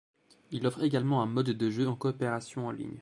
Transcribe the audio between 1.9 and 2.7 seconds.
coopération